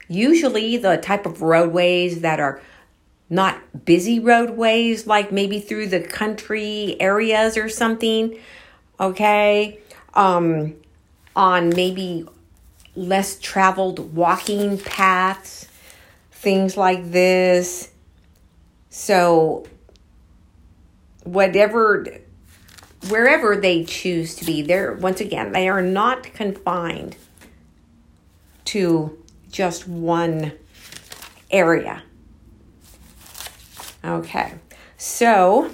[0.09, 2.61] Usually, the type of roadways that are
[3.29, 8.37] not busy roadways, like maybe through the country areas or something.
[8.99, 9.79] Okay.
[10.13, 10.75] Um,
[11.35, 12.27] on maybe
[12.95, 15.67] less traveled walking paths,
[16.31, 17.91] things like this.
[18.89, 19.65] So,
[21.23, 22.05] whatever,
[23.07, 27.15] wherever they choose to be, there, once again, they are not confined
[28.65, 29.17] to
[29.51, 30.51] just one
[31.49, 32.03] area.
[34.03, 34.55] Okay,
[34.97, 35.71] so,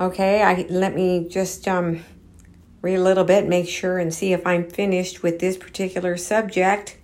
[0.00, 2.02] okay, I let me just um,
[2.82, 6.96] read a little bit, make sure, and see if I'm finished with this particular subject.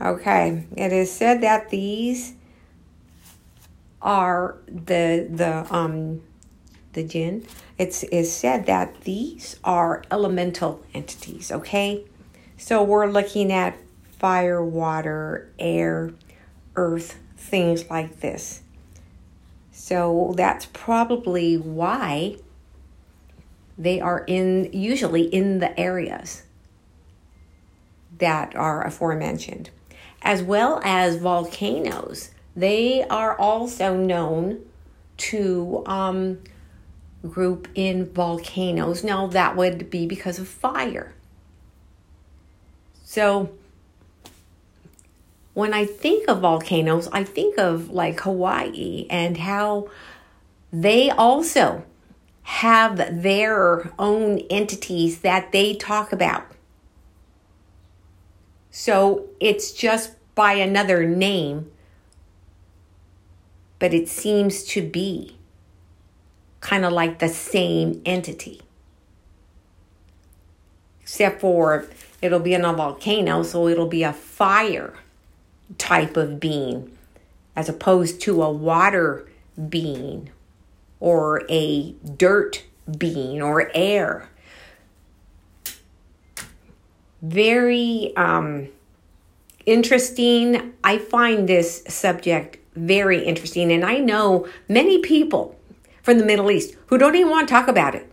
[0.00, 2.34] Okay, it is said that these
[4.02, 6.20] are the the um
[6.92, 7.46] the jinn.
[7.78, 11.50] It's is said that these are elemental entities.
[11.50, 12.04] Okay,
[12.56, 13.76] so we're looking at
[14.18, 16.12] fire, water, air,
[16.76, 18.62] earth, things like this.
[19.72, 22.36] So that's probably why
[23.76, 26.42] they are in usually in the areas
[28.18, 29.70] that are aforementioned,
[30.22, 32.30] as well as volcanoes.
[32.54, 34.64] They are also known
[35.16, 36.38] to um,
[37.28, 39.02] group in volcanoes.
[39.02, 41.12] Now, that would be because of fire.
[43.04, 43.50] So,
[45.54, 49.88] when I think of volcanoes, I think of like Hawaii and how
[50.72, 51.84] they also
[52.44, 56.46] have their own entities that they talk about.
[58.70, 61.70] So it's just by another name,
[63.78, 65.38] but it seems to be
[66.60, 68.60] kind of like the same entity.
[71.00, 71.86] Except for
[72.20, 74.94] it'll be in a volcano, so it'll be a fire
[75.78, 76.90] type of being
[77.56, 79.26] as opposed to a water
[79.68, 80.30] being
[81.04, 82.64] or a dirt
[82.96, 84.26] being or air.
[87.20, 88.68] Very um,
[89.66, 90.72] interesting.
[90.82, 95.60] I find this subject very interesting, and I know many people
[96.02, 98.10] from the Middle East who don't even want to talk about it.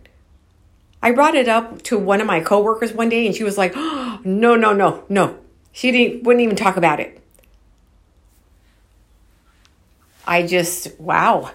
[1.02, 3.72] I brought it up to one of my coworkers one day, and she was like,
[3.74, 5.38] oh, "No, no, no, no."
[5.72, 7.18] She didn't wouldn't even talk about it.
[10.26, 11.52] I just wow.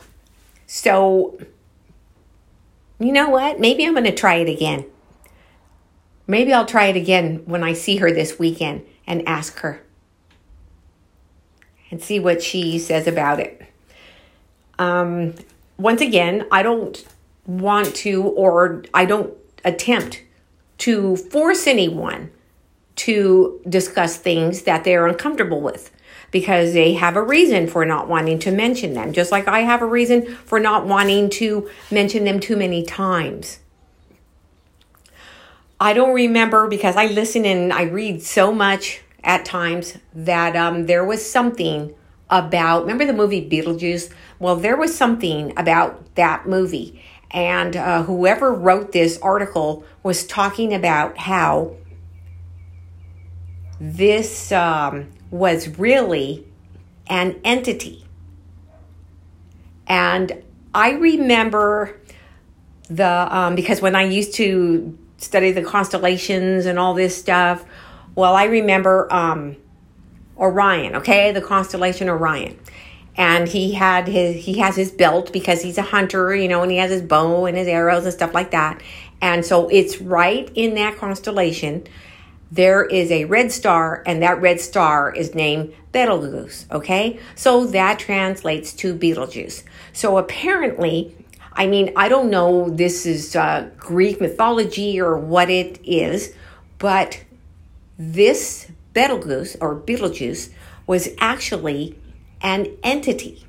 [0.67, 1.39] So
[2.99, 3.59] you know what?
[3.59, 4.85] Maybe I'm going to try it again.
[6.27, 9.81] Maybe I'll try it again when I see her this weekend and ask her
[11.89, 13.61] and see what she says about it.
[14.77, 15.35] Um,
[15.77, 17.05] once again, I don't
[17.45, 20.23] want to or I don't attempt
[20.79, 22.31] to force anyone
[22.97, 25.91] to discuss things that they're uncomfortable with
[26.31, 29.81] because they have a reason for not wanting to mention them, just like I have
[29.81, 33.59] a reason for not wanting to mention them too many times.
[35.79, 40.87] I don't remember because I listen and I read so much at times that um,
[40.87, 41.93] there was something
[42.29, 44.11] about, remember the movie Beetlejuice?
[44.39, 47.01] Well, there was something about that movie.
[47.31, 51.75] And uh, whoever wrote this article was talking about how
[53.79, 56.45] this um, was really
[57.07, 58.05] an entity.
[59.87, 61.99] And I remember
[62.89, 67.65] the, um, because when I used to study the constellations and all this stuff,
[68.15, 69.57] well, I remember um,
[70.37, 72.59] Orion, okay, the constellation Orion.
[73.15, 76.71] And he had his he has his belt because he's a hunter, you know, and
[76.71, 78.81] he has his bow and his arrows and stuff like that.
[79.21, 81.87] And so it's right in that constellation
[82.51, 86.65] there is a red star, and that red star is named Betelgeuse.
[86.71, 89.63] Okay, so that translates to Beetlejuice.
[89.93, 91.15] So apparently,
[91.53, 96.33] I mean, I don't know this is uh, Greek mythology or what it is,
[96.77, 97.23] but
[97.97, 100.51] this Betelgeuse or Beetlejuice
[100.85, 101.99] was actually
[102.41, 103.45] an entity.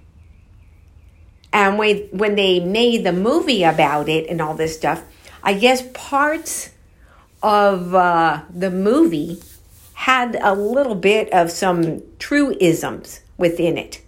[1.52, 5.04] And when, when they made the movie about it and all this stuff,
[5.42, 6.70] I guess parts
[7.42, 9.40] of uh, the movie
[9.94, 14.00] had a little bit of some truisms within it.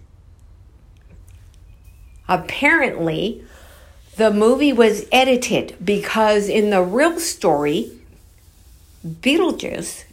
[2.27, 3.43] Apparently,
[4.15, 7.91] the movie was edited because in the real story,
[9.05, 10.05] Beetlejuice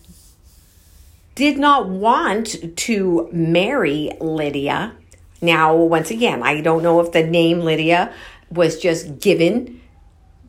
[1.35, 4.93] did not want to marry Lydia.
[5.41, 8.13] Now, once again, I don't know if the name Lydia
[8.51, 9.78] was just given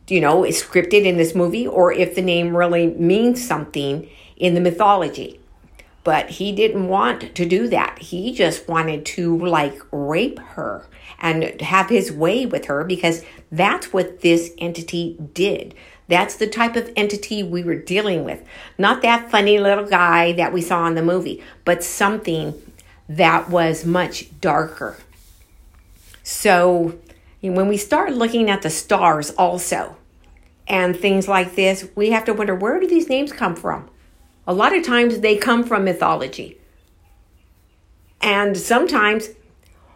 [0.10, 4.53] you know, is scripted in this movie or if the name really means something in
[4.53, 5.39] the mythology.
[6.03, 7.99] But he didn't want to do that.
[7.99, 10.86] He just wanted to like rape her
[11.20, 15.76] and have his way with her because that's what this entity did.
[16.07, 18.43] That's the type of entity we were dealing with.
[18.78, 22.60] Not that funny little guy that we saw in the movie, but something
[23.07, 24.97] that was much darker.
[26.24, 26.97] So,
[27.41, 29.97] when we start looking at the stars also,
[30.70, 33.89] and things like this, we have to wonder where do these names come from?
[34.47, 36.59] A lot of times they come from mythology.
[38.22, 39.30] And sometimes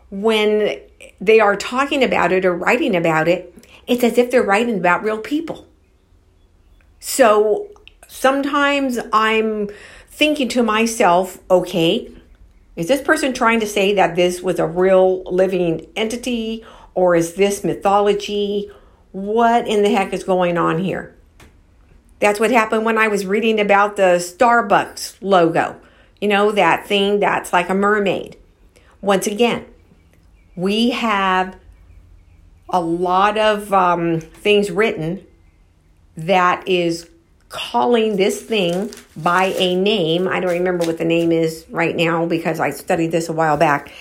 [0.09, 0.79] when
[1.21, 3.53] they are talking about it or writing about it,
[3.87, 5.67] it's as if they're writing about real people.
[6.99, 7.69] So
[8.07, 9.69] sometimes I'm
[10.07, 12.09] thinking to myself, okay,
[12.75, 16.65] is this person trying to say that this was a real living entity
[16.95, 18.71] or is this mythology
[19.13, 21.15] what in the heck is going on here?
[22.19, 25.79] That's what happened when I was reading about the Starbucks logo.
[26.19, 28.37] You know, that thing that's like a mermaid.
[29.01, 29.65] Once again,
[30.55, 31.57] we have
[32.69, 35.25] a lot of um, things written
[36.17, 37.09] that is
[37.49, 40.27] calling this thing by a name.
[40.27, 43.57] I don't remember what the name is right now because I studied this a while
[43.57, 43.91] back,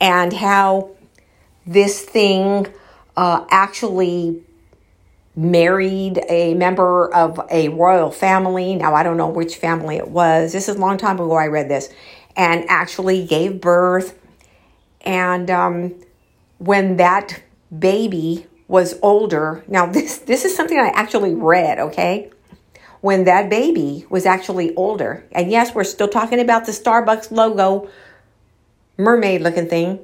[0.00, 0.90] and how
[1.66, 2.68] this thing
[3.16, 4.44] uh, actually
[5.36, 8.74] married a member of a royal family.
[8.74, 10.52] Now, I don't know which family it was.
[10.52, 11.88] This is a long time ago I read this.
[12.36, 14.18] And actually gave birth.
[15.02, 15.94] And um,
[16.58, 17.42] when that
[17.76, 19.64] baby was older.
[19.66, 22.30] Now this this is something I actually read, okay?
[23.00, 25.26] When that baby was actually older.
[25.32, 27.90] And yes, we're still talking about the Starbucks logo
[28.96, 29.98] mermaid looking thing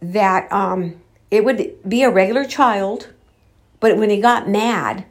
[0.00, 1.00] that um
[1.30, 3.11] it would be a regular child,
[3.82, 5.04] but when he got mad,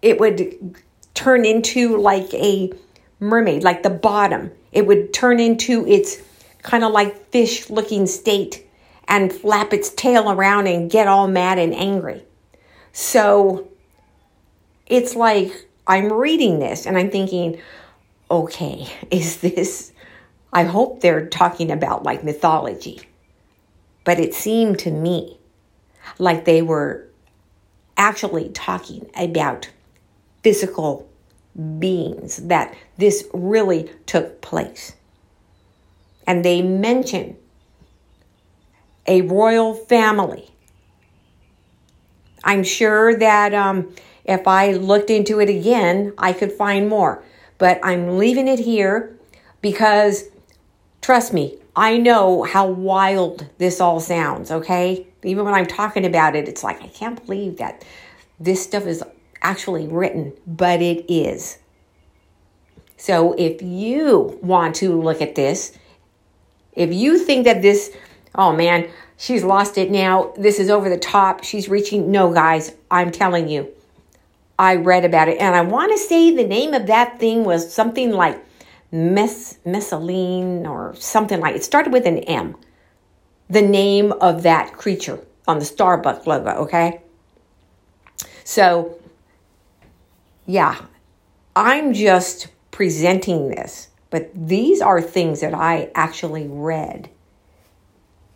[0.00, 0.74] it would
[1.12, 2.72] turn into like a
[3.20, 4.50] mermaid, like the bottom.
[4.72, 6.16] It would turn into its
[6.62, 8.66] kind of like fish looking state
[9.06, 12.24] and flap its tail around and get all mad and angry.
[12.92, 13.68] So
[14.86, 17.60] it's like I'm reading this and I'm thinking,
[18.30, 19.92] okay, is this,
[20.54, 23.02] I hope they're talking about like mythology.
[24.04, 25.38] But it seemed to me
[26.18, 27.11] like they were
[27.96, 29.70] actually talking about
[30.42, 31.08] physical
[31.78, 34.94] beings, that this really took place.
[36.26, 37.36] And they mention
[39.06, 40.50] a royal family.
[42.44, 47.22] I'm sure that um, if I looked into it again, I could find more.
[47.58, 49.16] But I'm leaving it here
[49.60, 50.24] because,
[51.00, 55.06] trust me, I know how wild this all sounds, okay?
[55.22, 57.84] Even when I'm talking about it, it's like, I can't believe that
[58.38, 59.02] this stuff is
[59.40, 61.58] actually written, but it is.
[62.96, 65.76] So if you want to look at this,
[66.74, 67.94] if you think that this,
[68.34, 72.72] oh man, she's lost it now, this is over the top, she's reaching, no, guys,
[72.90, 73.72] I'm telling you,
[74.58, 75.38] I read about it.
[75.38, 78.44] And I want to say the name of that thing was something like
[78.92, 82.56] Mess, Messaline or something like it started with an M.
[83.48, 85.18] The name of that creature
[85.48, 87.00] on the Starbucks logo, okay?
[88.44, 88.98] So,
[90.46, 90.76] yeah,
[91.56, 97.08] I'm just presenting this, but these are things that I actually read.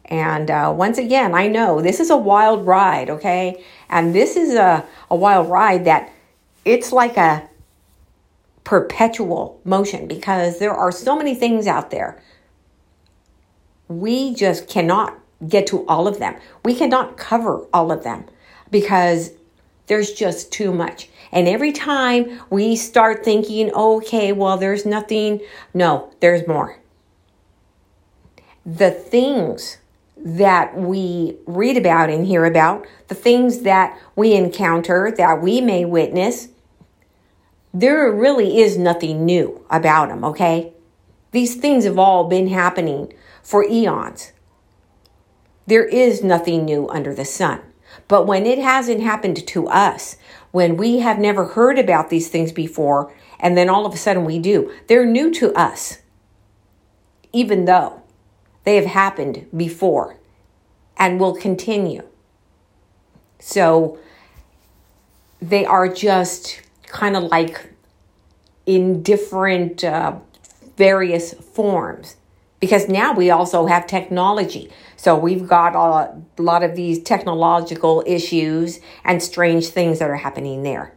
[0.06, 3.62] And uh, once again, I know this is a wild ride, okay?
[3.88, 6.12] And this is a, a wild ride that
[6.64, 7.48] it's like a
[8.66, 12.20] perpetual motion because there are so many things out there.
[13.86, 16.34] We just cannot get to all of them.
[16.64, 18.24] We cannot cover all of them
[18.72, 19.30] because
[19.86, 21.08] there's just too much.
[21.30, 25.40] And every time we start thinking, okay, well, there's nothing,
[25.72, 26.80] no, there's more.
[28.64, 29.78] The things
[30.16, 35.84] that we read about and hear about, the things that we encounter, that we may
[35.84, 36.48] witness,
[37.80, 40.72] there really is nothing new about them, okay?
[41.32, 43.12] These things have all been happening
[43.42, 44.32] for eons.
[45.66, 47.60] There is nothing new under the sun.
[48.08, 50.16] But when it hasn't happened to us,
[50.52, 54.24] when we have never heard about these things before, and then all of a sudden
[54.24, 55.98] we do, they're new to us,
[57.34, 58.02] even though
[58.64, 60.16] they have happened before
[60.96, 62.04] and will continue.
[63.38, 63.98] So
[65.42, 67.72] they are just kind of like
[68.66, 70.16] in different uh,
[70.76, 72.16] various forms
[72.60, 74.70] because now we also have technology.
[74.96, 80.62] So we've got a lot of these technological issues and strange things that are happening
[80.62, 80.92] there.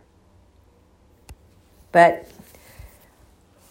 [1.92, 2.30] But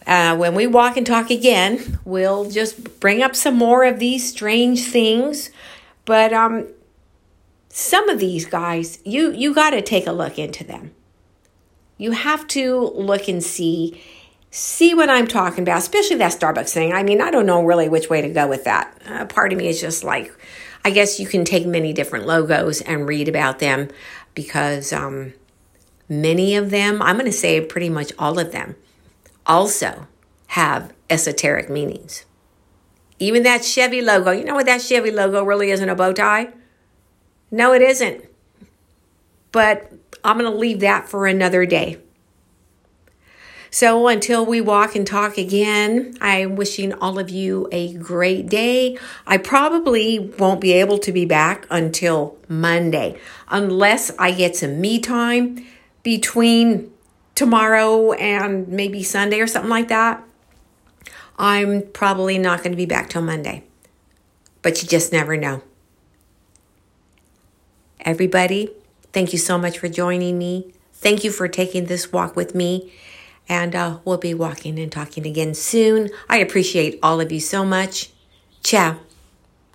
[0.07, 4.29] uh, when we walk and talk again, we'll just bring up some more of these
[4.29, 5.51] strange things.
[6.05, 6.69] But um,
[7.69, 10.93] some of these guys, you you got to take a look into them
[11.99, 14.01] you have to look and see
[14.51, 16.93] see what I'm talking about, especially that Starbucks thing.
[16.93, 18.97] I mean, I don't know really which way to go with that.
[19.07, 20.33] Uh, part of me is just like,
[20.85, 23.89] I guess you can take many different logos and read about them
[24.35, 25.35] because um,
[26.09, 28.77] many of them, I'm going to say pretty much all of them,
[29.47, 30.07] also
[30.49, 32.25] have esoteric meanings.
[33.19, 36.53] Even that Chevy logo, you know what that Chevy logo really isn't a bow tie?
[37.51, 38.25] No, it isn't.
[39.51, 39.93] But
[40.25, 41.99] I'm going to leave that for another day.
[43.71, 48.97] So until we walk and talk again, I'm wishing all of you a great day.
[49.27, 54.99] I probably won't be able to be back until Monday unless I get some me
[55.01, 55.67] time
[56.03, 56.91] between
[57.35, 60.25] tomorrow and maybe Sunday or something like that.
[61.39, 63.65] I'm probably not going to be back till Monday.
[64.63, 65.63] But you just never know.
[68.01, 68.71] Everybody,
[69.13, 70.73] Thank you so much for joining me.
[70.93, 72.93] Thank you for taking this walk with me.
[73.49, 76.11] And uh, we'll be walking and talking again soon.
[76.29, 78.11] I appreciate all of you so much.
[78.63, 79.08] Ciao.